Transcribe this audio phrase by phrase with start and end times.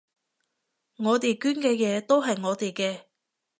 [0.97, 3.03] 我哋捐嘅嘢都係我哋嘅